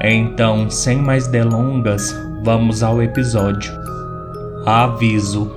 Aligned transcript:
Então, 0.00 0.70
sem 0.70 0.98
mais 0.98 1.26
delongas, 1.26 2.14
vamos 2.44 2.82
ao 2.82 3.02
episódio. 3.02 3.72
Aviso: 4.66 5.50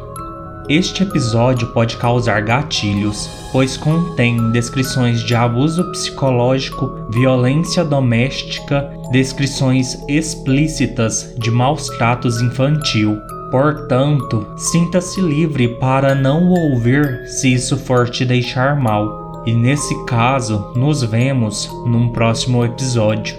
Este 0.70 1.04
episódio 1.04 1.68
pode 1.74 1.98
causar 1.98 2.42
gatilhos, 2.42 3.30
pois 3.52 3.78
contém 3.78 4.52
descrições 4.52 5.22
de 5.22 5.36
abuso 5.36 5.92
psicológico, 5.92 7.08
violência 7.10 7.84
doméstica, 7.84 8.90
descrições 9.12 9.98
explícitas 10.08 11.36
de 11.38 11.52
maus 11.52 11.88
tratos 11.90 12.42
infantil 12.42 13.20
Portanto, 13.52 14.48
sinta-se 14.56 15.20
livre 15.20 15.68
para 15.78 16.16
não 16.16 16.48
ouvir 16.48 17.28
se 17.28 17.54
isso 17.54 17.78
for 17.78 18.10
te 18.10 18.24
deixar 18.24 18.78
mal. 18.78 19.21
E 19.46 19.54
nesse 19.54 20.06
caso, 20.06 20.72
nos 20.76 21.02
vemos 21.04 21.68
num 21.86 22.10
próximo 22.10 22.64
episódio. 22.64 23.36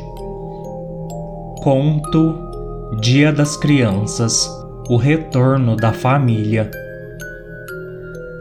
Conto 1.62 2.36
Dia 3.00 3.32
das 3.32 3.56
Crianças 3.56 4.50
O 4.88 4.96
Retorno 4.96 5.76
da 5.76 5.92
Família. 5.92 6.68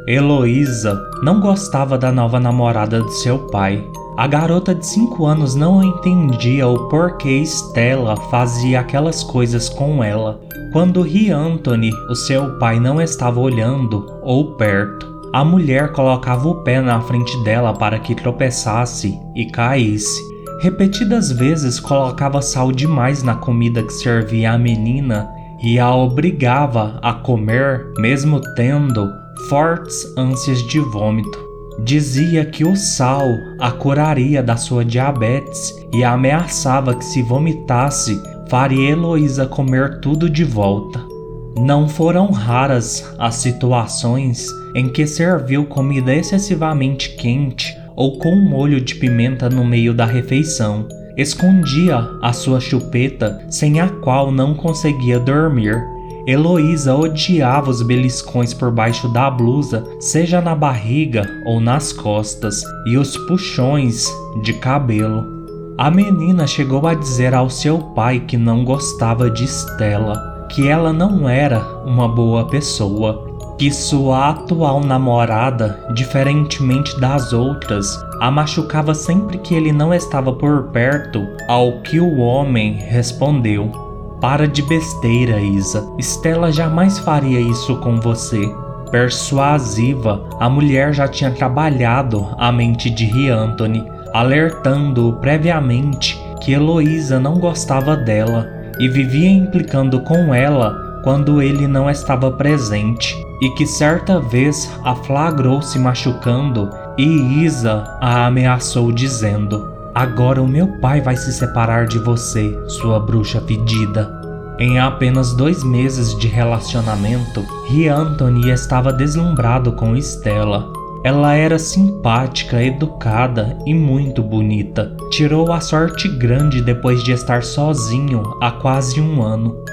Heloísa 0.07 0.99
não 1.21 1.39
gostava 1.39 1.99
da 1.99 2.11
nova 2.11 2.39
namorada 2.39 2.99
do 2.99 3.11
seu 3.11 3.37
pai. 3.49 3.87
A 4.17 4.25
garota 4.25 4.73
de 4.73 4.85
5 4.85 5.23
anos 5.25 5.53
não 5.53 5.83
entendia 5.83 6.67
o 6.67 6.89
porquê 6.89 7.43
Stella 7.45 8.17
fazia 8.31 8.79
aquelas 8.79 9.23
coisas 9.23 9.69
com 9.69 10.03
ela. 10.03 10.41
Quando 10.73 11.03
Ri 11.03 11.31
Anthony, 11.31 11.91
o 12.09 12.15
seu 12.15 12.57
pai, 12.57 12.79
não 12.79 12.99
estava 12.99 13.39
olhando 13.39 14.05
ou 14.23 14.55
perto, 14.55 15.10
a 15.33 15.45
mulher 15.45 15.93
colocava 15.93 16.47
o 16.47 16.55
pé 16.55 16.81
na 16.81 16.99
frente 17.01 17.41
dela 17.43 17.73
para 17.73 17.97
que 17.99 18.13
tropeçasse 18.13 19.17
e 19.35 19.45
caísse. 19.45 20.21
Repetidas 20.61 21.31
vezes 21.31 21.79
colocava 21.79 22.41
sal 22.41 22.71
demais 22.71 23.23
na 23.23 23.35
comida 23.35 23.81
que 23.81 23.93
servia 23.93 24.51
à 24.51 24.57
menina 24.57 25.29
e 25.63 25.79
a 25.79 25.93
obrigava 25.95 26.99
a 27.01 27.13
comer, 27.13 27.93
mesmo 27.97 28.41
tendo 28.55 29.09
fortes 29.47 30.05
ânsias 30.17 30.61
de 30.63 30.79
vômito. 30.79 31.39
Dizia 31.79 32.45
que 32.45 32.65
o 32.65 32.75
sal 32.75 33.25
a 33.59 33.71
curaria 33.71 34.43
da 34.43 34.57
sua 34.57 34.83
diabetes 34.83 35.73
e 35.93 36.03
ameaçava 36.03 36.93
que 36.93 37.05
se 37.05 37.23
vomitasse 37.23 38.21
faria 38.49 38.91
Heloísa 38.91 39.47
comer 39.47 40.01
tudo 40.01 40.29
de 40.29 40.43
volta. 40.43 41.10
Não 41.57 41.87
foram 41.87 42.31
raras 42.31 43.13
as 43.19 43.35
situações 43.35 44.47
em 44.73 44.87
que 44.87 45.05
serviu 45.05 45.65
comida 45.65 46.13
excessivamente 46.13 47.15
quente 47.17 47.77
ou 47.95 48.17
com 48.17 48.33
um 48.33 48.49
molho 48.49 48.79
de 48.79 48.95
pimenta 48.95 49.49
no 49.49 49.65
meio 49.65 49.93
da 49.93 50.05
refeição. 50.05 50.87
Escondia 51.17 52.07
a 52.21 52.31
sua 52.31 52.59
chupeta, 52.59 53.45
sem 53.49 53.81
a 53.81 53.89
qual 53.89 54.31
não 54.31 54.53
conseguia 54.53 55.19
dormir. 55.19 55.77
Heloísa 56.25 56.95
odiava 56.95 57.69
os 57.69 57.81
beliscões 57.81 58.53
por 58.53 58.71
baixo 58.71 59.09
da 59.09 59.29
blusa, 59.29 59.85
seja 59.99 60.39
na 60.39 60.55
barriga 60.55 61.27
ou 61.45 61.59
nas 61.59 61.91
costas, 61.91 62.63
e 62.87 62.97
os 62.97 63.17
puxões 63.27 64.07
de 64.43 64.53
cabelo. 64.53 65.41
A 65.77 65.89
menina 65.89 66.45
chegou 66.45 66.85
a 66.87 66.93
dizer 66.93 67.33
ao 67.33 67.49
seu 67.49 67.79
pai 67.79 68.19
que 68.19 68.37
não 68.37 68.63
gostava 68.63 69.29
de 69.29 69.45
Stella, 69.45 70.30
que 70.51 70.67
ela 70.67 70.91
não 70.91 71.27
era 71.27 71.59
uma 71.85 72.07
boa 72.07 72.45
pessoa, 72.45 73.55
que 73.57 73.71
sua 73.71 74.29
atual 74.29 74.81
namorada, 74.81 75.79
diferentemente 75.93 76.99
das 76.99 77.31
outras, 77.31 77.87
a 78.19 78.29
machucava 78.29 78.93
sempre 78.93 79.37
que 79.37 79.55
ele 79.55 79.71
não 79.71 79.93
estava 79.93 80.33
por 80.33 80.63
perto, 80.65 81.25
ao 81.47 81.81
que 81.81 81.99
o 81.99 82.17
homem 82.17 82.73
respondeu: 82.73 83.71
Para 84.19 84.47
de 84.47 84.61
besteira, 84.61 85.39
Isa. 85.39 85.87
Stella 85.99 86.51
jamais 86.51 86.99
faria 86.99 87.39
isso 87.39 87.77
com 87.77 87.99
você. 87.99 88.53
Persuasiva, 88.91 90.27
a 90.39 90.49
mulher 90.49 90.93
já 90.93 91.07
tinha 91.07 91.31
trabalhado 91.31 92.27
a 92.37 92.51
mente 92.51 92.89
de 92.89 93.05
Rianthony 93.05 93.85
alertando-o 94.13 95.13
previamente 95.13 96.21
que 96.41 96.51
Heloísa 96.51 97.19
não 97.19 97.39
gostava 97.39 97.95
dela 97.95 98.60
e 98.79 98.87
vivia 98.87 99.29
implicando 99.29 100.01
com 100.01 100.33
ela 100.33 100.99
quando 101.03 101.41
ele 101.41 101.67
não 101.67 101.89
estava 101.89 102.31
presente, 102.31 103.15
e 103.41 103.49
que 103.51 103.65
certa 103.65 104.19
vez 104.19 104.71
a 104.83 104.93
flagrou 104.95 105.61
se 105.61 105.79
machucando 105.79 106.69
e 106.97 107.43
Isa 107.43 107.83
a 107.99 108.27
ameaçou 108.27 108.91
dizendo: 108.91 109.71
Agora 109.95 110.41
o 110.41 110.47
meu 110.47 110.67
pai 110.79 111.01
vai 111.01 111.15
se 111.15 111.33
separar 111.33 111.87
de 111.87 111.97
você, 111.99 112.57
sua 112.67 112.99
bruxa 112.99 113.41
pedida. 113.41 114.19
Em 114.59 114.79
apenas 114.79 115.33
dois 115.33 115.63
meses 115.63 116.15
de 116.19 116.27
relacionamento, 116.27 117.43
Rianthony 117.67 118.51
estava 118.51 118.93
deslumbrado 118.93 119.71
com 119.71 119.95
Stella 119.95 120.80
ela 121.03 121.33
era 121.33 121.57
simpática, 121.57 122.63
educada 122.63 123.57
e 123.65 123.73
muito 123.73 124.21
bonita. 124.21 124.95
Tirou 125.09 125.51
a 125.51 125.59
sorte 125.59 126.07
grande 126.07 126.61
depois 126.61 127.03
de 127.03 127.11
estar 127.11 127.43
sozinho 127.43 128.37
há 128.39 128.51
quase 128.51 129.01
um 129.01 129.21
ano. 129.21 129.63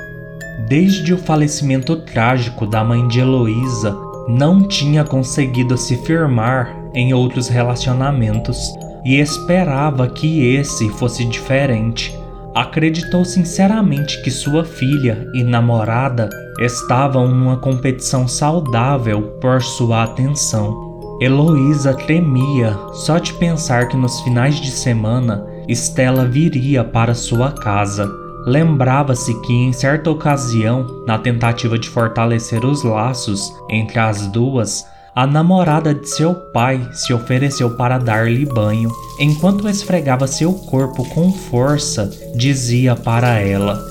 Desde 0.69 1.13
o 1.13 1.19
falecimento 1.19 1.97
trágico 1.97 2.67
da 2.67 2.83
mãe 2.83 3.07
de 3.07 3.21
Heloísa, 3.21 3.95
não 4.27 4.67
tinha 4.67 5.05
conseguido 5.05 5.77
se 5.77 5.97
firmar 5.99 6.75
em 6.95 7.13
outros 7.13 7.49
relacionamentos 7.49 8.59
e 9.05 9.21
esperava 9.21 10.09
que 10.09 10.55
esse 10.55 10.89
fosse 10.91 11.25
diferente. 11.25 12.19
Acreditou 12.55 13.25
sinceramente 13.25 14.23
que 14.23 14.31
sua 14.31 14.65
filha 14.65 15.27
e 15.35 15.45
namorada 15.45 16.29
estavam 16.59 17.29
numa 17.29 17.59
competição 17.59 18.27
saudável 18.27 19.23
por 19.41 19.63
sua 19.63 20.03
atenção. 20.03 20.88
Heloísa 21.21 21.95
tremia 21.95 22.79
só 22.93 23.19
de 23.19 23.33
pensar 23.35 23.89
que 23.89 23.97
nos 23.97 24.21
finais 24.21 24.61
de 24.61 24.71
semana 24.71 25.45
Estela 25.67 26.25
viria 26.25 26.85
para 26.85 27.13
sua 27.13 27.51
casa. 27.51 28.09
Lembrava-se 28.47 29.35
que, 29.41 29.53
em 29.53 29.73
certa 29.73 30.11
ocasião, 30.11 30.87
na 31.07 31.19
tentativa 31.19 31.77
de 31.77 31.89
fortalecer 31.89 32.65
os 32.65 32.85
laços 32.85 33.53
entre 33.69 33.99
as 33.99 34.29
duas, 34.29 34.87
a 35.15 35.27
namorada 35.27 35.93
de 35.93 36.09
seu 36.09 36.33
pai 36.35 36.89
se 36.93 37.13
ofereceu 37.13 37.71
para 37.71 37.99
dar-lhe 37.99 38.47
banho. 38.47 38.91
Enquanto 39.19 39.69
esfregava 39.69 40.29
seu 40.29 40.53
corpo 40.53 41.05
com 41.11 41.33
força, 41.33 42.09
dizia 42.37 42.95
para 42.95 43.41
ela: 43.41 43.85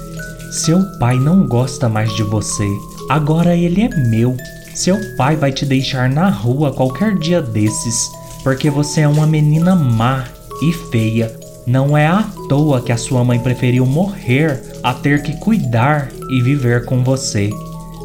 Seu 0.50 0.82
pai 0.98 1.20
não 1.20 1.46
gosta 1.46 1.90
mais 1.90 2.16
de 2.16 2.24
você. 2.24 2.66
Agora 3.10 3.54
ele 3.54 3.82
é 3.82 3.90
meu. 4.10 4.36
Seu 4.78 4.96
pai 5.16 5.36
vai 5.36 5.52
te 5.52 5.66
deixar 5.66 6.08
na 6.08 6.30
rua 6.30 6.72
qualquer 6.72 7.18
dia 7.18 7.42
desses, 7.42 8.12
porque 8.44 8.70
você 8.70 9.02
é 9.02 9.08
uma 9.08 9.26
menina 9.26 9.76
má 9.76 10.26
e 10.62 10.72
feia. 10.72 11.36
Não 11.66 11.98
é 11.98 12.06
à 12.06 12.24
toa 12.48 12.80
que 12.80 12.92
a 12.92 12.98
sua 12.98 13.24
mãe 13.24 13.40
preferiu 13.40 13.88
morrer 13.88 14.62
a 14.84 14.94
ter 14.94 15.24
que 15.24 15.36
cuidar 15.40 16.10
e 16.30 16.44
viver 16.44 16.86
com 16.86 17.04
você. 17.04 17.50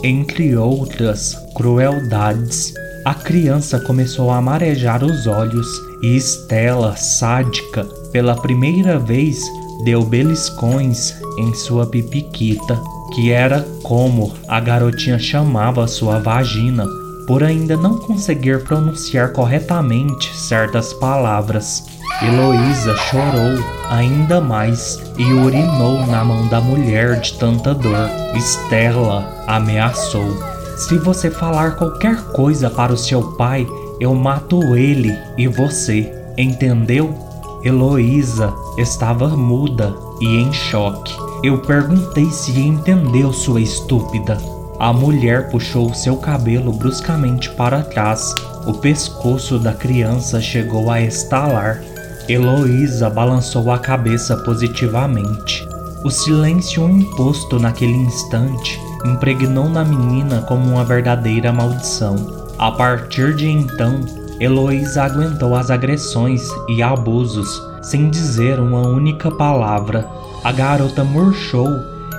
Entre 0.03 0.57
outras 0.57 1.37
crueldades, 1.55 2.73
a 3.05 3.13
criança 3.13 3.79
começou 3.79 4.31
a 4.31 4.41
marejar 4.41 5.05
os 5.05 5.27
olhos 5.27 5.67
e 6.03 6.17
Estela, 6.17 6.97
sádica, 6.97 7.85
pela 8.13 8.35
primeira 8.35 8.99
vez 8.99 9.39
deu 9.85 10.03
beliscões 10.07 11.15
em 11.39 11.53
sua 11.53 11.85
pipiquita, 11.85 12.81
que 13.15 13.31
era 13.31 13.61
como 13.83 14.33
a 14.49 14.59
garotinha 14.61 15.19
chamava 15.19 15.87
sua 15.87 16.19
vagina, 16.19 16.87
por 17.27 17.43
ainda 17.45 17.77
não 17.77 17.99
conseguir 17.99 18.65
pronunciar 18.65 19.33
corretamente 19.33 20.35
certas 20.37 20.93
palavras. 20.93 21.85
Heloísa 22.23 22.97
chorou 22.97 23.65
ainda 23.91 24.41
mais 24.41 25.01
e 25.17 25.25
urinou 25.33 26.07
na 26.07 26.25
mão 26.25 26.47
da 26.49 26.61
mulher 26.61 27.21
de 27.21 27.35
tanta 27.35 27.75
dor. 27.75 28.09
Estela 28.35 29.27
ameaçou: 29.47 30.37
Se 30.77 30.99
você 30.99 31.31
falar 31.31 31.77
qualquer 31.77 32.17
coisa 32.33 32.71
para 32.71 32.93
o 32.93 32.99
seu 32.99 33.33
pai, 33.33 33.67
eu 34.01 34.15
mato 34.15 34.77
ele 34.77 35.17
e 35.37 35.47
você. 35.47 36.13
Entendeu? 36.37 37.15
Heloísa 37.63 38.53
estava 38.79 39.29
muda 39.29 39.95
e 40.21 40.39
em 40.39 40.53
choque. 40.53 41.15
Eu 41.43 41.59
perguntei 41.59 42.31
se 42.31 42.57
entendeu, 42.61 43.33
sua 43.33 43.61
estúpida. 43.61 44.39
A 44.79 44.93
mulher 44.93 45.51
puxou 45.51 45.93
seu 45.93 46.17
cabelo 46.17 46.73
bruscamente 46.73 47.51
para 47.51 47.83
trás. 47.83 48.33
O 48.65 48.75
pescoço 48.75 49.59
da 49.59 49.73
criança 49.73 50.41
chegou 50.41 50.89
a 50.89 51.01
estalar. 51.01 51.83
Heloísa 52.29 53.11
balançou 53.11 53.73
a 53.73 53.79
cabeça 53.79 54.37
positivamente. 54.37 55.67
O 56.05 56.11
silêncio 56.11 56.89
imposto 56.89 57.59
naquele 57.59 57.97
instante 57.97 58.81
impregnou 59.05 59.69
na 59.69 59.85
menina 59.85 60.43
como 60.43 60.65
uma 60.65 60.85
verdadeira 60.85 61.53
maldição. 61.53 62.15
A 62.57 62.71
partir 62.71 63.35
de 63.35 63.49
então, 63.49 64.01
Heloísa 64.39 65.03
aguentou 65.03 65.57
as 65.57 65.73
agressões 65.73 66.49
e 66.69 66.81
abusos 66.85 67.61
sem 67.83 68.09
dizer 68.09 68.61
uma 68.61 68.87
única 68.87 69.29
palavra. 69.29 70.09
A 70.45 70.51
garota 70.51 71.05
murchou 71.05 71.69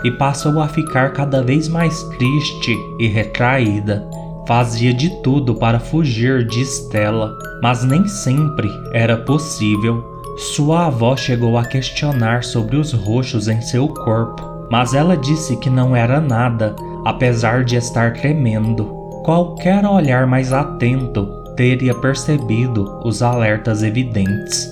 e 0.03 0.11
passou 0.11 0.61
a 0.61 0.67
ficar 0.67 1.11
cada 1.11 1.43
vez 1.43 1.67
mais 1.67 2.03
triste 2.03 2.77
e 2.97 3.07
retraída. 3.07 4.07
Fazia 4.47 4.93
de 4.93 5.09
tudo 5.21 5.55
para 5.55 5.79
fugir 5.79 6.45
de 6.45 6.61
Estela, 6.61 7.37
mas 7.61 7.83
nem 7.83 8.07
sempre 8.07 8.69
era 8.93 9.17
possível. 9.17 10.03
Sua 10.37 10.87
avó 10.87 11.15
chegou 11.15 11.57
a 11.57 11.65
questionar 11.65 12.43
sobre 12.43 12.77
os 12.77 12.93
roxos 12.93 13.47
em 13.47 13.61
seu 13.61 13.87
corpo, 13.87 14.67
mas 14.71 14.93
ela 14.93 15.15
disse 15.17 15.57
que 15.57 15.69
não 15.69 15.95
era 15.95 16.19
nada, 16.19 16.75
apesar 17.05 17.63
de 17.63 17.75
estar 17.75 18.13
tremendo. 18.13 18.85
Qualquer 19.23 19.85
olhar 19.85 20.25
mais 20.25 20.51
atento 20.51 21.27
teria 21.55 21.93
percebido 21.93 22.99
os 23.05 23.21
alertas 23.21 23.83
evidentes. 23.83 24.67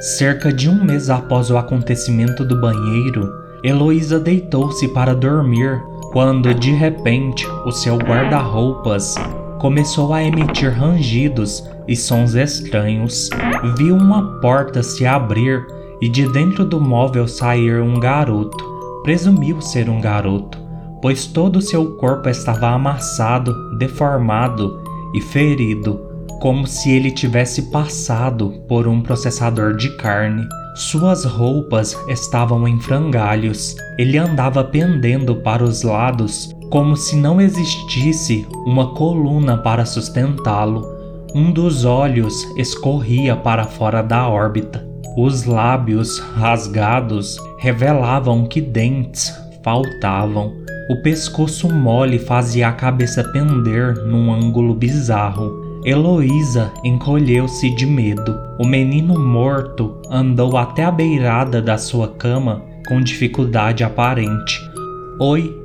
Cerca 0.00 0.52
de 0.52 0.68
um 0.68 0.84
mês 0.84 1.08
após 1.08 1.50
o 1.50 1.56
acontecimento 1.56 2.44
do 2.44 2.60
banheiro, 2.60 3.32
Heloísa 3.64 4.20
deitou-se 4.20 4.86
para 4.88 5.14
dormir 5.14 5.82
quando 6.12 6.52
de 6.52 6.70
repente 6.70 7.46
o 7.64 7.72
seu 7.72 7.96
guarda-roupas 7.96 9.14
começou 9.58 10.12
a 10.12 10.22
emitir 10.22 10.70
rangidos 10.70 11.64
e 11.88 11.96
sons 11.96 12.34
estranhos. 12.34 13.30
Viu 13.78 13.96
uma 13.96 14.38
porta 14.40 14.82
se 14.82 15.06
abrir 15.06 15.66
e 16.00 16.10
de 16.10 16.30
dentro 16.30 16.66
do 16.66 16.78
móvel 16.78 17.26
sair 17.26 17.80
um 17.80 17.98
garoto. 17.98 18.64
Presumiu 19.02 19.62
ser 19.62 19.88
um 19.88 19.98
garoto, 19.98 20.58
pois 21.00 21.24
todo 21.24 21.62
seu 21.62 21.96
corpo 21.96 22.28
estava 22.28 22.68
amassado, 22.68 23.54
deformado 23.78 24.78
e 25.14 25.22
ferido 25.22 26.05
como 26.40 26.66
se 26.66 26.90
ele 26.90 27.10
tivesse 27.10 27.70
passado 27.70 28.62
por 28.68 28.86
um 28.86 29.00
processador 29.00 29.76
de 29.76 29.96
carne. 29.96 30.46
Suas 30.74 31.24
roupas 31.24 31.96
estavam 32.08 32.68
em 32.68 32.78
frangalhos. 32.80 33.74
Ele 33.98 34.18
andava 34.18 34.62
pendendo 34.62 35.36
para 35.36 35.64
os 35.64 35.82
lados, 35.82 36.50
como 36.70 36.96
se 36.96 37.16
não 37.16 37.40
existisse 37.40 38.46
uma 38.66 38.94
coluna 38.94 39.56
para 39.56 39.86
sustentá-lo. 39.86 40.86
Um 41.34 41.50
dos 41.50 41.84
olhos 41.84 42.44
escorria 42.56 43.34
para 43.36 43.64
fora 43.64 44.02
da 44.02 44.28
órbita. 44.28 44.86
Os 45.16 45.44
lábios 45.44 46.18
rasgados 46.18 47.38
revelavam 47.58 48.46
que 48.46 48.60
dentes 48.60 49.34
faltavam. 49.62 50.52
O 50.88 51.02
pescoço 51.02 51.68
mole 51.72 52.18
fazia 52.18 52.68
a 52.68 52.72
cabeça 52.72 53.24
pender 53.32 53.96
num 54.04 54.32
ângulo 54.32 54.74
bizarro. 54.74 55.65
Heloísa 55.86 56.72
encolheu-se 56.82 57.70
de 57.70 57.86
medo. 57.86 58.36
O 58.58 58.66
menino 58.66 59.16
morto 59.16 59.94
andou 60.10 60.56
até 60.56 60.82
a 60.82 60.90
beirada 60.90 61.62
da 61.62 61.78
sua 61.78 62.08
cama 62.08 62.60
com 62.88 63.00
dificuldade 63.00 63.84
aparente. 63.84 64.60
Oi, 65.20 65.56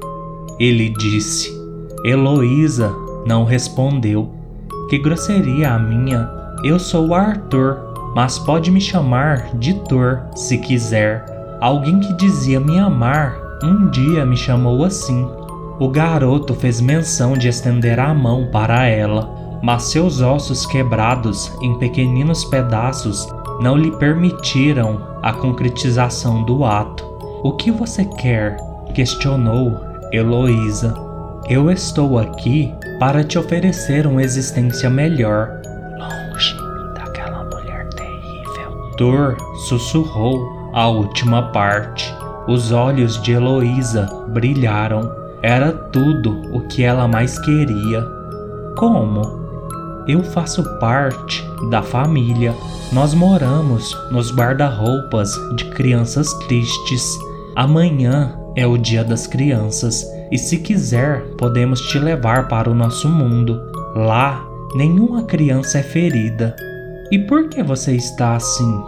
ele 0.60 0.90
disse. 0.90 1.50
Heloísa 2.06 2.94
não 3.26 3.44
respondeu. 3.44 4.32
Que 4.92 5.00
grosseria 5.00 5.72
a 5.72 5.80
minha! 5.80 6.30
Eu 6.64 6.78
sou 6.78 7.16
Arthur, 7.16 7.80
mas 8.16 8.38
pode 8.38 8.70
me 8.70 8.80
chamar 8.80 9.56
de 9.58 9.74
Thor 9.86 10.22
se 10.36 10.60
quiser. 10.60 11.26
Alguém 11.60 12.00
que 12.00 12.14
dizia 12.14 12.60
me 12.60 12.78
amar 12.78 13.40
um 13.64 13.90
dia 13.90 14.24
me 14.24 14.38
chamou 14.38 14.84
assim. 14.84 15.28
O 15.80 15.90
garoto 15.90 16.54
fez 16.54 16.80
menção 16.80 17.34
de 17.34 17.48
estender 17.48 18.00
a 18.00 18.14
mão 18.14 18.50
para 18.52 18.86
ela 18.86 19.41
mas 19.62 19.84
seus 19.84 20.22
ossos 20.22 20.66
quebrados 20.66 21.52
em 21.62 21.78
pequeninos 21.78 22.44
pedaços 22.46 23.28
não 23.62 23.78
lhe 23.78 23.92
permitiram 23.92 25.20
a 25.22 25.32
concretização 25.32 26.44
do 26.44 26.66
ato. 26.66 27.06
O 27.44 27.54
que 27.54 27.72
você 27.72 28.06
quer? 28.06 28.58
questionou 28.94 29.80
Heloísa. 30.12 30.94
Eu 31.48 31.72
estou 31.72 32.20
aqui 32.20 32.74
para 33.00 33.24
te 33.24 33.38
oferecer 33.38 34.06
uma 34.06 34.22
existência 34.22 34.90
melhor. 34.90 35.62
Longe 35.98 36.56
daquela 36.94 37.44
mulher 37.46 37.88
terrível. 37.90 38.92
Thor 38.98 39.38
sussurrou 39.68 40.72
a 40.74 40.88
última 40.88 41.52
parte. 41.52 42.14
Os 42.48 42.72
olhos 42.72 43.22
de 43.22 43.32
Heloísa 43.32 44.08
brilharam. 44.30 45.10
Era 45.42 45.72
tudo 45.72 46.42
o 46.56 46.62
que 46.68 46.84
ela 46.84 47.08
mais 47.08 47.40
queria. 47.40 48.06
Como? 48.78 49.41
Eu 50.08 50.24
faço 50.24 50.64
parte 50.80 51.44
da 51.70 51.82
família. 51.82 52.56
Nós 52.92 53.14
moramos 53.14 53.96
nos 54.12 54.34
guarda-roupas 54.34 55.32
de 55.56 55.66
crianças 55.66 56.34
tristes. 56.46 57.18
Amanhã 57.56 58.38
é 58.56 58.66
o 58.66 58.78
dia 58.78 59.04
das 59.04 59.28
crianças 59.28 60.06
e 60.32 60.38
se 60.38 60.58
quiser, 60.60 61.24
podemos 61.38 61.82
te 61.82 62.00
levar 62.00 62.48
para 62.48 62.70
o 62.70 62.74
nosso 62.74 63.10
mundo. 63.10 63.62
Lá, 63.94 64.46
nenhuma 64.74 65.24
criança 65.24 65.80
é 65.80 65.84
ferida. 65.84 66.56
E 67.12 67.20
por 67.20 67.50
que 67.50 67.62
você 67.62 67.94
está 67.94 68.38
assim? 68.38 68.82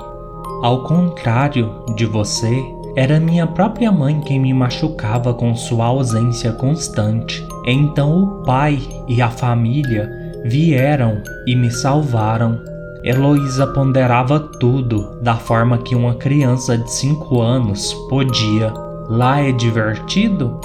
Ao 0.63 0.83
contrário 0.83 1.83
de 1.97 2.05
você, 2.05 2.63
era 2.95 3.19
minha 3.19 3.45
própria 3.45 3.91
mãe 3.91 4.21
quem 4.21 4.39
me 4.39 4.53
machucava 4.53 5.33
com 5.33 5.53
sua 5.53 5.87
ausência 5.87 6.53
constante. 6.53 7.45
Então 7.65 8.23
o 8.23 8.43
pai 8.43 8.79
e 9.09 9.21
a 9.21 9.29
família 9.29 10.09
vieram 10.43 11.21
e 11.47 11.55
me 11.55 11.71
salvaram. 11.71 12.61
Heloísa 13.03 13.67
ponderava 13.67 14.39
tudo 14.39 15.19
da 15.21 15.35
forma 15.35 15.77
que 15.77 15.95
uma 15.95 16.15
criança 16.15 16.77
de 16.77 16.89
cinco 16.91 17.41
anos 17.41 17.93
podia. 18.09 18.73
Lá 19.09 19.41
é 19.41 19.51
divertido? 19.51 20.59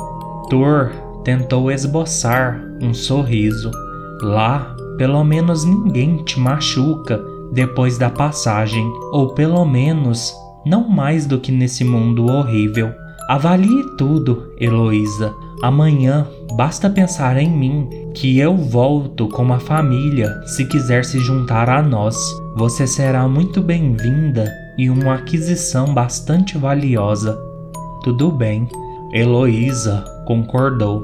Thor 0.48 0.90
tentou 1.24 1.70
esboçar 1.70 2.60
um 2.80 2.94
sorriso. 2.94 3.70
Lá, 4.22 4.74
pelo 4.96 5.22
menos 5.24 5.64
ninguém 5.64 6.18
te 6.18 6.38
machuca 6.38 7.20
depois 7.52 7.98
da 7.98 8.10
passagem, 8.10 8.86
ou 9.12 9.34
pelo 9.34 9.64
menos 9.64 10.34
não 10.64 10.88
mais 10.88 11.26
do 11.26 11.38
que 11.38 11.50
nesse 11.50 11.82
mundo 11.84 12.26
horrível. 12.26 12.92
Avalie 13.28 13.84
tudo, 13.96 14.52
Heloísa. 14.58 15.34
Amanhã 15.62 16.26
basta 16.56 16.88
pensar 16.88 17.36
em 17.36 17.50
mim, 17.50 17.88
que 18.20 18.40
eu 18.40 18.56
volto 18.56 19.28
com 19.28 19.52
a 19.52 19.60
família 19.60 20.42
se 20.44 20.64
quiser 20.64 21.04
se 21.04 21.20
juntar 21.20 21.70
a 21.70 21.80
nós. 21.80 22.16
Você 22.56 22.84
será 22.84 23.28
muito 23.28 23.62
bem-vinda 23.62 24.52
e 24.76 24.90
uma 24.90 25.14
aquisição 25.14 25.94
bastante 25.94 26.58
valiosa. 26.58 27.38
Tudo 28.02 28.32
bem, 28.32 28.68
Heloísa 29.12 30.04
concordou. 30.26 31.00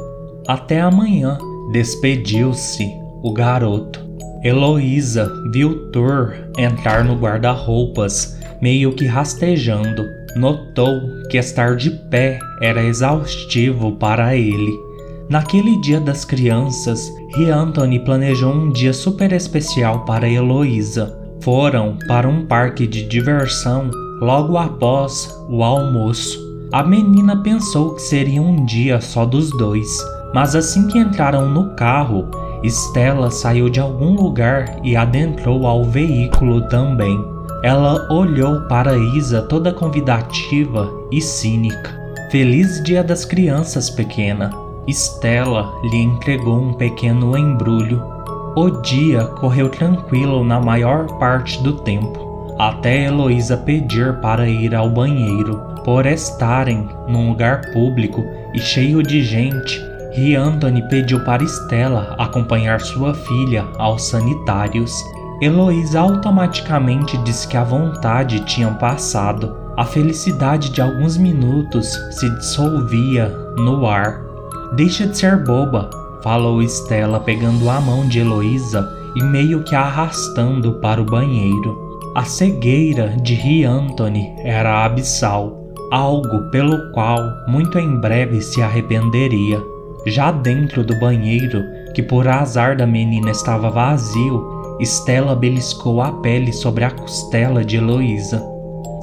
Até 0.49 0.81
amanhã, 0.81 1.39
despediu-se 1.71 2.85
o 3.23 3.33
garoto. 3.33 4.05
Heloísa 4.43 5.33
viu 5.53 5.93
Thor 5.93 6.35
entrar 6.59 7.05
no 7.05 7.15
guarda-roupas, 7.15 8.41
meio 8.61 8.93
que 8.93 9.07
rastejando. 9.07 10.05
Notou 10.35 11.01
que 11.31 11.39
estar 11.39 11.77
de 11.77 11.93
pé 12.11 12.41
era 12.61 12.83
exaustivo 12.83 13.93
para 13.93 14.35
ele. 14.35 14.94
Naquele 15.29 15.81
dia 15.81 15.99
das 16.01 16.25
crianças, 16.25 17.11
Rianthony 17.35 17.99
planejou 18.05 18.53
um 18.53 18.71
dia 18.71 18.93
super 18.93 19.33
especial 19.33 20.05
para 20.05 20.29
Heloísa. 20.29 21.19
Foram 21.41 21.97
para 22.07 22.29
um 22.29 22.47
parque 22.47 22.87
de 22.87 23.07
diversão 23.07 23.91
logo 24.21 24.59
após 24.59 25.35
o 25.49 25.65
almoço. 25.65 26.39
A 26.73 26.83
menina 26.83 27.43
pensou 27.43 27.95
que 27.95 28.03
seria 28.03 28.43
um 28.43 28.65
dia 28.67 29.01
só 29.01 29.25
dos 29.25 29.51
dois, 29.57 29.89
mas 30.35 30.55
assim 30.55 30.89
que 30.89 30.99
entraram 30.99 31.49
no 31.49 31.75
carro, 31.75 32.29
Stella 32.63 33.31
saiu 33.31 33.69
de 33.69 33.81
algum 33.81 34.15
lugar 34.15 34.79
e 34.83 34.97
adentrou 34.97 35.67
ao 35.67 35.85
veículo 35.85 36.63
também. 36.69 37.19
Ela 37.63 38.07
olhou 38.13 38.61
para 38.63 38.97
Isa 38.97 39.43
toda 39.43 39.73
convidativa 39.73 40.91
e 41.11 41.21
cínica. 41.21 41.99
Feliz 42.31 42.83
Dia 42.83 43.03
das 43.03 43.25
Crianças, 43.25 43.89
pequena. 43.89 44.64
Stella 44.93 45.73
lhe 45.83 45.99
entregou 45.99 46.61
um 46.61 46.73
pequeno 46.75 47.37
embrulho. 47.37 48.03
O 48.57 48.71
dia 48.83 49.25
correu 49.25 49.69
tranquilo 49.69 50.45
na 50.45 50.61
maior 50.61 51.07
parte 51.19 51.63
do 51.63 51.73
tempo, 51.73 52.55
até 52.59 53.05
Heloísa 53.05 53.57
pedir 53.57 54.21
para 54.21 54.49
ir 54.49 54.75
ao 54.75 54.89
banheiro. 54.89 55.61
Por 55.85 56.07
estarem 56.07 56.89
num 57.09 57.31
lugar 57.31 57.73
público 57.73 58.25
e 58.55 58.59
cheio 58.59 59.03
de 59.03 59.23
gente, 59.23 59.83
Rianthony 60.13 60.89
pediu 60.89 61.25
para 61.25 61.45
Stella 61.45 62.15
acompanhar 62.19 62.81
sua 62.81 63.13
filha 63.13 63.67
aos 63.77 64.05
sanitários. 64.05 64.93
Heloísa 65.43 66.01
automaticamente 66.01 67.19
disse 67.19 67.49
que 67.49 67.57
a 67.57 67.65
vontade 67.65 68.41
tinha 68.41 68.71
passado. 68.71 69.57
A 69.77 69.85
felicidade 69.85 70.71
de 70.71 70.81
alguns 70.81 71.17
minutos 71.17 71.99
se 72.13 72.31
dissolvia 72.37 73.29
no 73.57 73.87
ar. 73.87 74.34
Deixa 74.77 75.07
de 75.07 75.17
ser 75.17 75.37
boba, 75.37 75.89
falou 76.21 76.61
Stella 76.61 77.21
pegando 77.21 77.71
a 77.71 77.81
mão 77.81 78.09
de 78.09 78.19
Heloísa 78.19 78.91
e 79.15 79.23
meio 79.23 79.63
que 79.63 79.73
a 79.73 79.83
arrastando 79.83 80.81
para 80.81 81.01
o 81.01 81.05
banheiro. 81.05 82.01
A 82.17 82.25
cegueira 82.25 83.15
de 83.23 83.35
Rianthony 83.35 84.35
era 84.39 84.85
abissal, 84.85 85.71
algo 85.93 86.51
pelo 86.51 86.91
qual 86.91 87.21
muito 87.47 87.79
em 87.79 88.01
breve 88.01 88.41
se 88.41 88.63
arrependeria. 88.63 89.63
Já 90.07 90.33
dentro 90.33 90.83
do 90.83 90.99
banheiro, 90.99 91.63
que 91.95 92.03
por 92.03 92.27
azar 92.27 92.77
da 92.77 92.87
menina 92.87 93.31
estava 93.31 93.71
vazio, 93.71 94.45
Stella 94.81 95.37
beliscou 95.37 96.03
a 96.03 96.11
pele 96.15 96.53
sobre 96.53 96.83
a 96.83 96.91
costela 96.91 97.65
de 97.65 97.77
Heloísa. 97.77 98.43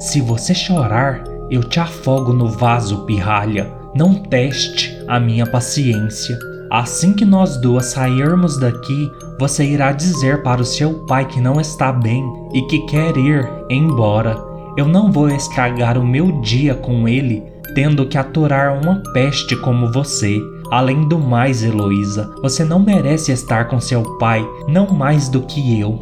Se 0.00 0.20
você 0.20 0.54
chorar, 0.54 1.24
eu 1.50 1.64
te 1.64 1.80
afogo 1.80 2.34
no 2.34 2.48
vaso, 2.48 3.06
pirralha. 3.06 3.80
Não 3.94 4.14
teste 4.14 5.01
a 5.08 5.18
minha 5.20 5.46
paciência. 5.46 6.38
Assim 6.70 7.12
que 7.12 7.24
nós 7.24 7.58
duas 7.58 7.86
sairmos 7.86 8.58
daqui, 8.58 9.10
você 9.38 9.64
irá 9.64 9.92
dizer 9.92 10.42
para 10.42 10.62
o 10.62 10.64
seu 10.64 11.06
pai 11.06 11.26
que 11.26 11.40
não 11.40 11.60
está 11.60 11.92
bem 11.92 12.24
e 12.54 12.62
que 12.62 12.78
quer 12.86 13.16
ir 13.16 13.46
embora. 13.68 14.36
Eu 14.76 14.88
não 14.88 15.12
vou 15.12 15.28
estragar 15.28 15.98
o 15.98 16.06
meu 16.06 16.40
dia 16.40 16.74
com 16.74 17.06
ele, 17.06 17.42
tendo 17.74 18.06
que 18.06 18.16
aturar 18.16 18.80
uma 18.80 19.02
peste 19.12 19.54
como 19.56 19.92
você. 19.92 20.40
Além 20.70 21.06
do 21.06 21.18
mais, 21.18 21.62
Heloísa, 21.62 22.30
você 22.40 22.64
não 22.64 22.78
merece 22.78 23.32
estar 23.32 23.68
com 23.68 23.78
seu 23.78 24.02
pai, 24.18 24.42
não 24.66 24.86
mais 24.86 25.28
do 25.28 25.42
que 25.42 25.78
eu. 25.78 25.98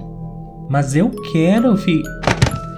Mas 0.70 0.94
eu 0.94 1.10
quero, 1.32 1.76
fi. 1.76 2.00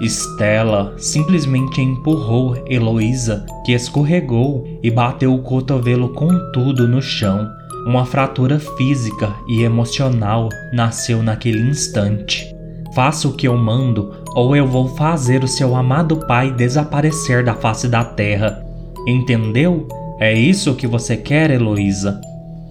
Stella 0.09 0.94
simplesmente 0.97 1.80
empurrou 1.80 2.56
Heloísa, 2.66 3.47
que 3.64 3.73
escorregou 3.73 4.66
e 4.82 4.90
bateu 4.90 5.35
o 5.35 5.42
cotovelo 5.42 6.09
com 6.11 6.28
tudo 6.52 6.88
no 6.88 7.00
chão. 7.00 7.49
Uma 7.87 8.04
fratura 8.04 8.59
física 8.59 9.35
e 9.49 9.62
emocional 9.62 10.49
nasceu 10.73 11.23
naquele 11.23 11.61
instante. 11.61 12.54
Faça 12.94 13.28
o 13.28 13.32
que 13.32 13.49
eu 13.49 13.56
mando, 13.56 14.12
ou 14.35 14.54
eu 14.54 14.66
vou 14.66 14.88
fazer 14.88 15.42
o 15.42 15.49
seu 15.49 15.75
amado 15.75 16.16
pai 16.26 16.52
desaparecer 16.52 17.44
da 17.44 17.54
face 17.54 17.88
da 17.88 18.04
terra. 18.04 18.64
Entendeu? 19.06 19.88
É 20.21 20.32
isso 20.32 20.75
que 20.75 20.87
você 20.87 21.16
quer, 21.16 21.50
Heloísa? 21.50 22.21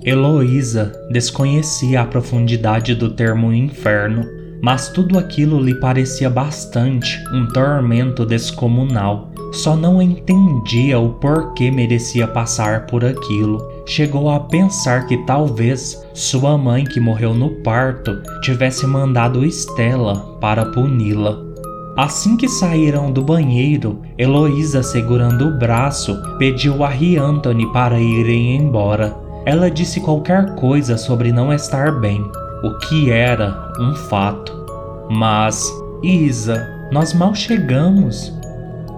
Heloísa 0.03 0.91
desconhecia 1.11 2.01
a 2.01 2.05
profundidade 2.05 2.95
do 2.95 3.09
termo 3.09 3.53
inferno, 3.53 4.25
mas 4.61 4.89
tudo 4.89 5.17
aquilo 5.17 5.59
lhe 5.59 5.75
parecia 5.75 6.29
bastante 6.29 7.21
um 7.33 7.47
tormento 7.47 8.25
descomunal. 8.25 9.31
Só 9.51 9.75
não 9.75 10.01
entendia 10.01 10.97
o 10.97 11.09
porquê 11.15 11.69
merecia 11.69 12.27
passar 12.27 12.85
por 12.85 13.03
aquilo. 13.03 13.69
Chegou 13.85 14.29
a 14.29 14.39
pensar 14.39 15.07
que 15.07 15.17
talvez 15.25 16.01
sua 16.13 16.57
mãe, 16.57 16.85
que 16.85 16.99
morreu 16.99 17.33
no 17.33 17.49
parto, 17.61 18.21
tivesse 18.43 18.87
mandado 18.87 19.43
Estela 19.43 20.37
para 20.39 20.67
puni-la. 20.67 21.51
Assim 21.97 22.37
que 22.37 22.47
saíram 22.47 23.11
do 23.11 23.21
banheiro, 23.21 24.01
Heloísa, 24.17 24.81
segurando 24.81 25.47
o 25.47 25.57
braço, 25.57 26.17
pediu 26.37 26.83
a 26.85 26.89
Rianthony 26.89 27.69
para 27.73 27.99
irem 27.99 28.55
embora. 28.55 29.13
Ela 29.45 29.69
disse 29.69 29.99
qualquer 29.99 30.55
coisa 30.55 30.97
sobre 30.97 31.33
não 31.33 31.51
estar 31.51 31.99
bem, 31.99 32.23
o 32.63 32.77
que 32.79 33.11
era 33.11 33.73
um 33.79 33.95
fato. 33.95 34.65
Mas, 35.09 35.71
Isa, 36.01 36.67
nós 36.91 37.13
mal 37.13 37.33
chegamos. 37.33 38.33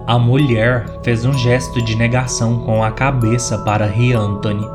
A 0.06 0.18
mulher 0.18 0.86
fez 1.02 1.24
um 1.24 1.32
gesto 1.32 1.82
de 1.82 1.96
negação 1.96 2.60
com 2.60 2.84
a 2.84 2.90
cabeça 2.90 3.58
para 3.58 3.86
Rianthony. 3.86 4.66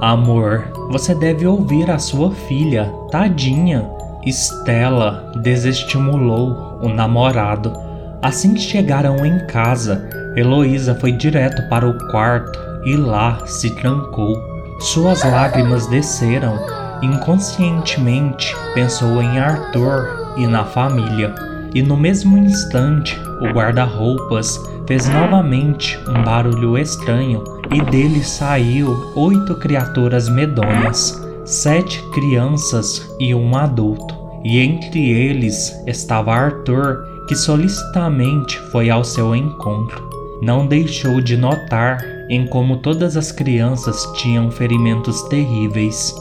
Amor, 0.00 0.64
você 0.90 1.14
deve 1.14 1.46
ouvir 1.46 1.90
a 1.90 1.98
sua 1.98 2.30
filha, 2.30 2.92
tadinha. 3.10 3.88
Stella 4.26 5.32
desestimulou 5.42 6.78
o 6.82 6.88
namorado. 6.88 7.72
Assim 8.20 8.54
que 8.54 8.60
chegaram 8.60 9.24
em 9.24 9.46
casa, 9.46 10.08
Heloísa 10.36 10.94
foi 10.96 11.12
direto 11.12 11.66
para 11.70 11.88
o 11.88 11.96
quarto 12.10 12.58
e 12.84 12.96
lá 12.96 13.38
se 13.46 13.70
trancou. 13.76 14.36
Suas 14.80 15.22
lágrimas 15.22 15.86
desceram. 15.86 16.58
Inconscientemente 17.02 18.54
pensou 18.74 19.22
em 19.22 19.38
Arthur 19.38 20.34
e 20.36 20.46
na 20.46 20.64
família. 20.64 21.34
E 21.74 21.82
no 21.82 21.96
mesmo 21.96 22.38
instante, 22.38 23.18
o 23.40 23.52
guarda-roupas 23.52 24.60
fez 24.86 25.08
novamente 25.08 25.98
um 26.08 26.22
barulho 26.22 26.78
estranho 26.78 27.42
e 27.70 27.82
dele 27.82 28.22
saiu 28.22 29.12
oito 29.14 29.54
criaturas 29.56 30.28
medonhas 30.28 31.26
sete 31.46 32.02
crianças 32.10 33.14
e 33.20 33.32
um 33.32 33.56
adulto, 33.56 34.16
e 34.42 34.58
entre 34.58 35.10
eles 35.10 35.72
estava 35.86 36.34
Arthur, 36.34 37.06
que 37.28 37.36
solicitamente 37.36 38.58
foi 38.72 38.90
ao 38.90 39.04
seu 39.04 39.34
encontro. 39.34 40.10
Não 40.42 40.66
deixou 40.66 41.20
de 41.20 41.36
notar 41.36 42.04
em 42.28 42.46
como 42.48 42.78
todas 42.78 43.16
as 43.16 43.30
crianças 43.30 44.04
tinham 44.16 44.50
ferimentos 44.50 45.22
terríveis. 45.28 46.12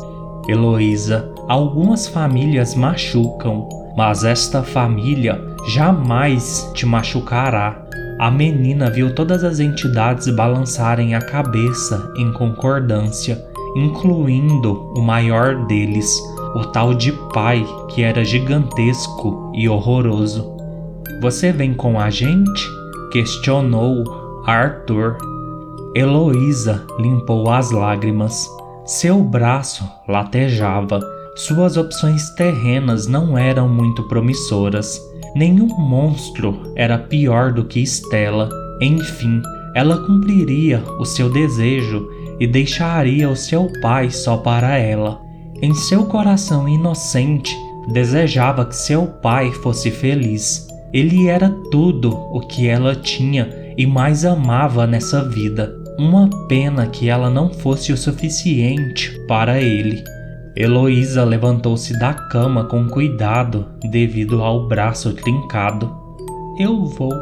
Heloísa, 0.47 1.31
algumas 1.47 2.07
famílias 2.07 2.75
machucam, 2.75 3.67
mas 3.95 4.23
esta 4.23 4.63
família 4.63 5.41
jamais 5.67 6.69
te 6.73 6.85
machucará. 6.85 7.83
A 8.19 8.31
menina 8.31 8.89
viu 8.89 9.13
todas 9.13 9.43
as 9.43 9.59
entidades 9.59 10.33
balançarem 10.33 11.15
a 11.15 11.21
cabeça 11.21 12.11
em 12.17 12.31
concordância 12.31 13.43
incluindo 13.75 14.93
o 14.95 15.01
maior 15.01 15.65
deles, 15.65 16.17
o 16.55 16.65
tal 16.71 16.93
de 16.93 17.11
pai 17.33 17.65
que 17.89 18.01
era 18.01 18.23
gigantesco 18.23 19.51
e 19.53 19.67
horroroso. 19.67 20.55
Você 21.21 21.51
vem 21.51 21.73
com 21.73 21.99
a 21.99 22.09
gente? 22.09 22.65
questionou 23.11 24.03
Arthur. 24.45 25.17
Heloísa 25.95 26.85
limpou 26.99 27.49
as 27.49 27.71
lágrimas. 27.71 28.49
Seu 28.85 29.23
braço 29.23 29.83
latejava. 30.07 30.99
Suas 31.35 31.75
opções 31.75 32.29
terrenas 32.35 33.07
não 33.07 33.35
eram 33.35 33.67
muito 33.67 34.03
promissoras. 34.03 35.01
Nenhum 35.35 35.67
monstro 35.67 36.71
era 36.75 36.99
pior 36.99 37.51
do 37.51 37.65
que 37.65 37.81
Stella. 37.81 38.47
Enfim, 38.79 39.41
ela 39.73 40.05
cumpriria 40.05 40.83
o 40.99 41.05
seu 41.05 41.31
desejo 41.31 42.07
e 42.39 42.45
deixaria 42.45 43.27
o 43.27 43.35
seu 43.35 43.71
pai 43.81 44.11
só 44.11 44.37
para 44.37 44.77
ela. 44.77 45.19
Em 45.63 45.73
seu 45.73 46.05
coração 46.05 46.69
inocente, 46.69 47.57
desejava 47.91 48.65
que 48.65 48.75
seu 48.75 49.07
pai 49.07 49.51
fosse 49.51 49.89
feliz. 49.89 50.67
Ele 50.93 51.27
era 51.27 51.49
tudo 51.71 52.15
o 52.15 52.39
que 52.39 52.67
ela 52.67 52.95
tinha 52.95 53.49
e 53.75 53.87
mais 53.87 54.23
amava 54.23 54.85
nessa 54.85 55.27
vida. 55.27 55.84
Uma 55.97 56.29
pena 56.47 56.87
que 56.87 57.09
ela 57.09 57.29
não 57.29 57.49
fosse 57.49 57.93
o 57.93 57.97
suficiente 57.97 59.17
para 59.27 59.61
ele. 59.61 60.03
Heloísa 60.55 61.23
levantou-se 61.23 61.97
da 61.97 62.13
cama 62.13 62.65
com 62.65 62.87
cuidado 62.87 63.65
devido 63.91 64.41
ao 64.41 64.67
braço 64.67 65.13
trincado. 65.13 65.89
Eu 66.59 66.85
vou. 66.85 67.13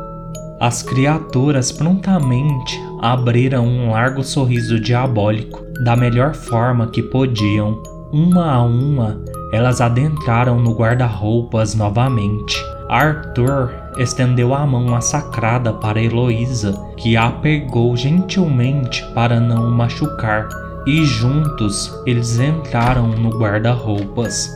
As 0.60 0.82
criaturas 0.82 1.72
prontamente 1.72 2.80
abriram 3.00 3.66
um 3.66 3.92
largo 3.92 4.24
sorriso 4.24 4.80
diabólico, 4.80 5.64
da 5.84 5.96
melhor 5.96 6.34
forma 6.34 6.88
que 6.88 7.04
podiam. 7.04 7.82
Uma 8.12 8.54
a 8.54 8.64
uma, 8.64 9.22
elas 9.52 9.82
adentraram 9.82 10.60
no 10.60 10.74
guarda-roupas 10.74 11.76
novamente. 11.76 12.56
Arthur 12.90 13.83
estendeu 13.98 14.54
a 14.54 14.66
mão 14.66 14.86
massacrada 14.86 15.74
para 15.74 16.02
Heloísa, 16.02 16.74
que 16.98 17.18
a 17.18 17.30
pegou 17.32 17.96
gentilmente 17.96 19.04
para 19.14 19.40
não 19.40 19.68
o 19.68 19.72
machucar, 19.72 20.48
e 20.86 21.06
juntos 21.06 21.94
eles 22.06 22.40
entraram 22.40 23.08
no 23.08 23.30
guarda-roupas. 23.30 24.50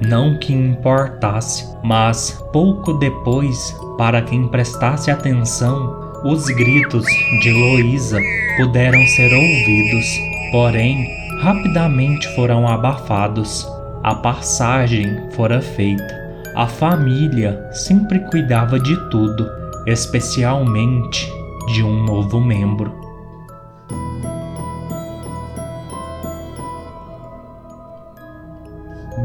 Não 0.00 0.38
que 0.38 0.52
importasse, 0.52 1.66
mas 1.82 2.42
pouco 2.52 2.94
depois, 2.94 3.76
para 3.96 4.22
quem 4.22 4.46
prestasse 4.46 5.10
atenção, 5.10 6.08
os 6.24 6.46
gritos 6.46 7.04
de 7.42 7.48
Heloísa 7.48 8.18
puderam 8.56 9.04
ser 9.06 9.32
ouvidos, 9.32 10.06
porém 10.52 11.06
rapidamente 11.40 12.28
foram 12.34 12.66
abafados. 12.66 13.66
A 14.02 14.14
passagem 14.14 15.30
fora 15.32 15.60
feita. 15.60 16.17
A 16.58 16.66
família 16.66 17.68
sempre 17.70 18.18
cuidava 18.18 18.80
de 18.80 18.96
tudo, 19.10 19.48
especialmente 19.86 21.32
de 21.72 21.84
um 21.84 22.02
novo 22.02 22.40
membro. 22.40 22.92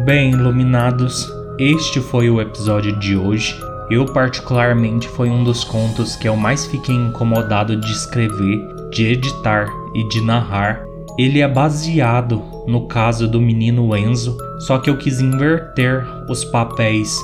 Bem, 0.05 0.29
iluminados, 0.29 1.27
este 1.57 1.99
foi 1.99 2.29
o 2.29 2.39
episódio 2.39 2.99
de 2.99 3.17
hoje. 3.17 3.59
Eu, 3.89 4.05
particularmente, 4.05 5.07
foi 5.07 5.31
um 5.31 5.43
dos 5.43 5.63
contos 5.63 6.15
que 6.15 6.29
eu 6.29 6.37
mais 6.37 6.67
fiquei 6.67 6.93
incomodado 6.93 7.75
de 7.75 7.91
escrever, 7.93 8.61
de 8.91 9.07
editar 9.07 9.67
e 9.95 10.07
de 10.07 10.21
narrar. 10.21 10.92
Ele 11.17 11.41
é 11.41 11.47
baseado 11.47 12.41
no 12.67 12.87
caso 12.87 13.27
do 13.27 13.39
menino 13.39 13.95
Enzo, 13.95 14.37
só 14.59 14.77
que 14.77 14.89
eu 14.89 14.97
quis 14.97 15.19
inverter 15.19 16.05
os 16.29 16.43
papéis, 16.45 17.19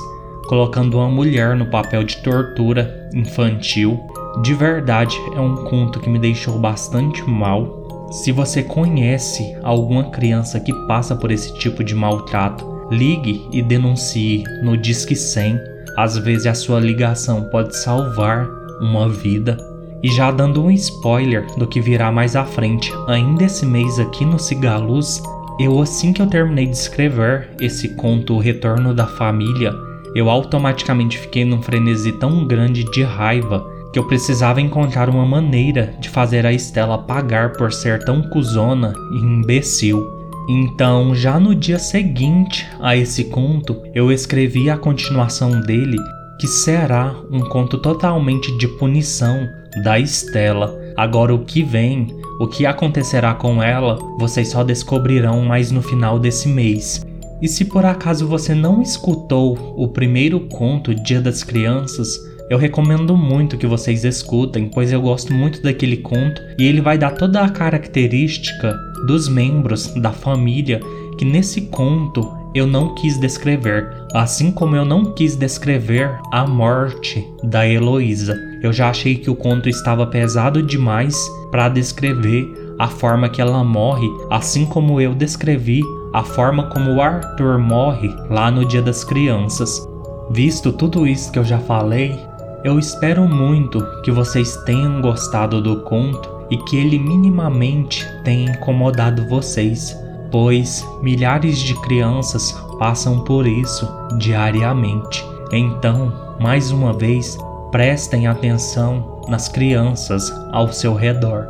colocando 0.48 0.98
uma 0.98 1.08
mulher 1.08 1.56
no 1.56 1.66
papel 1.66 2.04
de 2.04 2.18
tortura 2.18 3.08
infantil. 3.14 3.98
De 4.42 4.54
verdade, 4.54 5.16
é 5.34 5.40
um 5.40 5.56
conto 5.64 5.98
que 5.98 6.08
me 6.08 6.18
deixou 6.18 6.58
bastante 6.58 7.22
mal. 7.28 8.08
Se 8.12 8.30
você 8.30 8.62
conhece 8.62 9.56
alguma 9.62 10.04
criança 10.10 10.60
que 10.60 10.72
passa 10.86 11.16
por 11.16 11.30
esse 11.30 11.52
tipo 11.58 11.82
de 11.82 11.94
maltrato, 11.94 12.64
ligue 12.90 13.48
e 13.52 13.62
denuncie 13.62 14.44
no 14.62 14.76
Disque 14.76 15.16
100. 15.16 15.58
Às 15.96 16.16
vezes 16.16 16.46
a 16.46 16.54
sua 16.54 16.80
ligação 16.80 17.48
pode 17.50 17.76
salvar 17.76 18.48
uma 18.80 19.08
vida. 19.08 19.69
E 20.02 20.08
já 20.10 20.30
dando 20.30 20.64
um 20.64 20.70
spoiler 20.70 21.46
do 21.56 21.66
que 21.66 21.80
virá 21.80 22.10
mais 22.10 22.34
à 22.34 22.44
frente, 22.44 22.92
ainda 23.06 23.44
esse 23.44 23.66
mês 23.66 23.98
aqui 23.98 24.24
no 24.24 24.38
Cigaluz, 24.38 25.22
eu 25.58 25.80
assim 25.80 26.12
que 26.12 26.22
eu 26.22 26.26
terminei 26.26 26.66
de 26.66 26.76
escrever 26.76 27.50
esse 27.60 27.90
conto 27.90 28.34
O 28.34 28.38
Retorno 28.38 28.94
da 28.94 29.06
Família, 29.06 29.74
eu 30.14 30.30
automaticamente 30.30 31.18
fiquei 31.18 31.44
num 31.44 31.60
frenesi 31.62 32.12
tão 32.12 32.46
grande 32.46 32.84
de 32.90 33.02
raiva 33.02 33.64
que 33.92 33.98
eu 33.98 34.06
precisava 34.06 34.60
encontrar 34.60 35.08
uma 35.08 35.26
maneira 35.26 35.94
de 36.00 36.08
fazer 36.08 36.46
a 36.46 36.52
Estela 36.52 36.96
pagar 36.98 37.52
por 37.52 37.72
ser 37.72 38.04
tão 38.04 38.22
cuzona 38.22 38.94
e 39.12 39.18
imbecil. 39.18 40.18
Então, 40.48 41.14
já 41.14 41.38
no 41.38 41.54
dia 41.54 41.78
seguinte 41.78 42.66
a 42.80 42.96
esse 42.96 43.24
conto, 43.24 43.82
eu 43.94 44.10
escrevi 44.10 44.70
a 44.70 44.76
continuação 44.76 45.60
dele, 45.60 45.96
que 46.40 46.48
será 46.48 47.14
um 47.30 47.40
conto 47.40 47.76
totalmente 47.76 48.50
de 48.56 48.66
punição 48.66 49.46
da 49.84 49.98
Estela. 49.98 50.74
Agora, 50.96 51.34
o 51.34 51.44
que 51.44 51.62
vem, 51.62 52.16
o 52.40 52.46
que 52.46 52.64
acontecerá 52.64 53.34
com 53.34 53.62
ela, 53.62 53.98
vocês 54.18 54.48
só 54.48 54.64
descobrirão 54.64 55.42
mais 55.42 55.70
no 55.70 55.82
final 55.82 56.18
desse 56.18 56.48
mês. 56.48 57.04
E 57.42 57.46
se 57.46 57.66
por 57.66 57.84
acaso 57.84 58.26
você 58.26 58.54
não 58.54 58.80
escutou 58.80 59.74
o 59.76 59.88
primeiro 59.88 60.40
conto, 60.48 60.94
Dia 60.94 61.20
das 61.20 61.44
Crianças, 61.44 62.18
eu 62.48 62.56
recomendo 62.56 63.14
muito 63.14 63.58
que 63.58 63.66
vocês 63.66 64.02
escutem, 64.02 64.70
pois 64.72 64.90
eu 64.90 65.00
gosto 65.02 65.34
muito 65.34 65.62
daquele 65.62 65.98
conto 65.98 66.40
e 66.58 66.64
ele 66.64 66.80
vai 66.80 66.96
dar 66.96 67.10
toda 67.10 67.42
a 67.42 67.50
característica 67.50 68.74
dos 69.06 69.28
membros 69.28 69.88
da 69.94 70.10
família 70.10 70.80
que 71.18 71.24
nesse 71.24 71.62
conto 71.62 72.39
eu 72.54 72.66
não 72.66 72.94
quis 72.94 73.18
descrever, 73.18 73.90
assim 74.14 74.50
como 74.50 74.74
eu 74.74 74.84
não 74.84 75.12
quis 75.12 75.36
descrever 75.36 76.18
a 76.32 76.46
morte 76.46 77.26
da 77.44 77.66
Heloísa. 77.66 78.36
Eu 78.62 78.72
já 78.72 78.90
achei 78.90 79.14
que 79.16 79.30
o 79.30 79.36
conto 79.36 79.68
estava 79.68 80.06
pesado 80.06 80.62
demais 80.62 81.16
para 81.50 81.68
descrever 81.68 82.74
a 82.78 82.88
forma 82.88 83.28
que 83.28 83.40
ela 83.40 83.62
morre, 83.62 84.08
assim 84.30 84.64
como 84.66 85.00
eu 85.00 85.14
descrevi 85.14 85.82
a 86.12 86.22
forma 86.22 86.64
como 86.70 86.94
o 86.94 87.00
Arthur 87.00 87.58
morre 87.58 88.14
lá 88.28 88.50
no 88.50 88.64
Dia 88.64 88.82
das 88.82 89.04
Crianças. 89.04 89.86
Visto 90.30 90.72
tudo 90.72 91.06
isso 91.06 91.30
que 91.30 91.38
eu 91.38 91.44
já 91.44 91.58
falei, 91.58 92.18
eu 92.64 92.78
espero 92.78 93.28
muito 93.28 93.84
que 94.02 94.10
vocês 94.10 94.56
tenham 94.64 95.00
gostado 95.00 95.60
do 95.60 95.82
conto 95.82 96.28
e 96.50 96.56
que 96.58 96.76
ele 96.76 96.98
minimamente 96.98 98.06
tenha 98.24 98.52
incomodado 98.52 99.26
vocês 99.28 99.96
pois 100.30 100.86
milhares 101.02 101.58
de 101.58 101.74
crianças 101.80 102.52
passam 102.78 103.20
por 103.24 103.46
isso 103.46 103.88
diariamente. 104.16 105.24
Então, 105.52 106.12
mais 106.38 106.70
uma 106.70 106.92
vez, 106.92 107.36
prestem 107.70 108.26
atenção 108.26 109.22
nas 109.28 109.48
crianças 109.48 110.32
ao 110.52 110.72
seu 110.72 110.94
redor. 110.94 111.46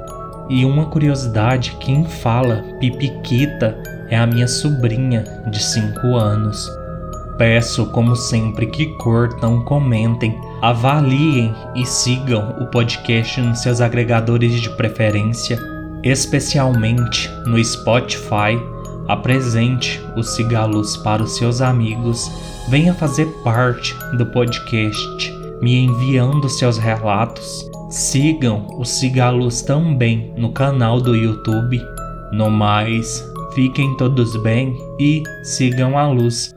E 0.48 0.64
uma 0.64 0.86
curiosidade: 0.86 1.76
quem 1.80 2.04
fala 2.04 2.64
Pipiquita 2.80 3.76
é 4.08 4.18
a 4.18 4.26
minha 4.26 4.48
sobrinha 4.48 5.24
de 5.50 5.62
5 5.62 6.16
anos. 6.16 6.68
Peço, 7.38 7.86
como 7.86 8.14
sempre, 8.16 8.66
que 8.66 8.86
curtam, 8.98 9.64
comentem, 9.64 10.38
avaliem 10.60 11.54
e 11.74 11.86
sigam 11.86 12.56
o 12.60 12.66
podcast 12.66 13.40
nos 13.40 13.60
seus 13.60 13.80
agregadores 13.80 14.60
de 14.60 14.68
preferência 14.76 15.58
especialmente 16.02 17.30
no 17.46 17.62
Spotify, 17.62 18.58
apresente 19.08 20.00
os 20.16 20.30
cigalos 20.30 20.96
para 20.98 21.22
os 21.22 21.36
seus 21.36 21.60
amigos, 21.60 22.30
venha 22.68 22.94
fazer 22.94 23.26
parte 23.42 23.94
do 24.16 24.26
podcast, 24.26 25.32
me 25.60 25.84
enviando 25.84 26.48
seus 26.48 26.78
relatos. 26.78 27.68
Sigam 27.90 28.66
os 28.78 28.88
cigalos 28.88 29.62
também 29.62 30.32
no 30.36 30.52
canal 30.52 31.00
do 31.00 31.16
YouTube. 31.16 31.82
No 32.32 32.48
mais, 32.48 33.28
fiquem 33.52 33.96
todos 33.96 34.36
bem 34.36 34.76
e 34.98 35.24
sigam 35.42 35.98
a 35.98 36.06
luz. 36.06 36.54